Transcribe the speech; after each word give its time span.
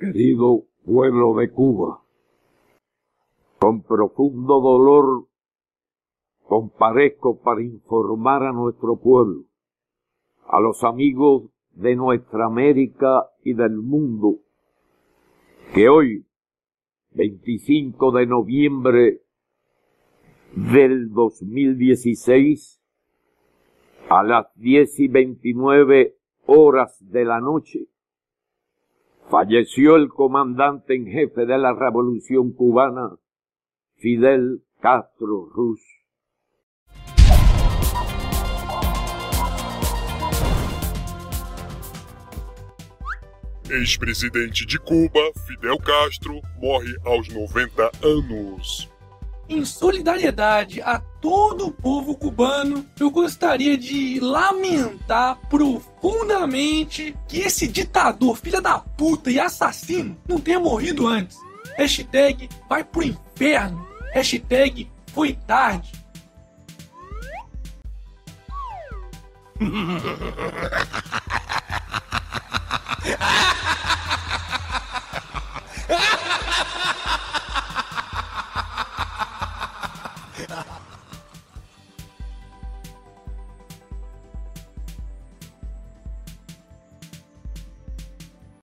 Querido 0.00 0.64
pueblo 0.86 1.34
de 1.34 1.50
Cuba, 1.50 2.02
con 3.58 3.82
profundo 3.82 4.58
dolor 4.58 5.28
comparezco 6.42 7.38
para 7.42 7.62
informar 7.62 8.44
a 8.44 8.52
nuestro 8.52 8.96
pueblo, 8.96 9.44
a 10.46 10.58
los 10.58 10.84
amigos 10.84 11.50
de 11.72 11.96
nuestra 11.96 12.46
América 12.46 13.26
y 13.44 13.52
del 13.52 13.76
mundo, 13.76 14.38
que 15.74 15.90
hoy, 15.90 16.24
25 17.10 18.12
de 18.12 18.26
noviembre 18.26 19.20
del 20.54 21.10
2016, 21.10 22.80
a 24.08 24.22
las 24.22 24.46
10 24.54 24.98
y 24.98 25.08
29 25.08 26.16
horas 26.46 26.96
de 27.06 27.26
la 27.26 27.40
noche, 27.40 27.89
falleció 29.30 29.94
el 29.94 30.08
comandante 30.08 30.94
en 30.94 31.06
jefe 31.06 31.46
de 31.46 31.56
la 31.56 31.72
Revolución 31.72 32.52
cubana, 32.52 33.16
Fidel 33.96 34.64
Castro 34.80 35.48
Ruz. 35.54 35.80
Ex-presidente 43.70 44.64
de 44.68 44.78
Cuba, 44.78 45.20
Fidel 45.46 45.78
Castro, 45.78 46.40
morre 46.60 46.96
aos 47.04 47.32
90 47.32 47.90
anos. 48.02 48.90
Em 49.50 49.64
solidariedade 49.64 50.80
a 50.80 51.00
todo 51.20 51.66
o 51.66 51.72
povo 51.72 52.16
cubano, 52.16 52.86
eu 53.00 53.10
gostaria 53.10 53.76
de 53.76 54.20
lamentar 54.20 55.36
profundamente 55.48 57.16
que 57.26 57.40
esse 57.40 57.66
ditador, 57.66 58.36
filha 58.36 58.60
da 58.60 58.78
puta 58.78 59.28
e 59.28 59.40
assassino 59.40 60.16
não 60.28 60.38
tenha 60.38 60.60
morrido 60.60 61.08
antes. 61.08 61.36
Hashtag 61.76 62.48
vai 62.68 62.84
pro 62.84 63.02
inferno. 63.02 63.84
Hashtag 64.14 64.88
foi 65.08 65.32
tarde. 65.32 65.90
ha 80.50 80.56
ha 80.56 80.62
ha. 80.62 80.89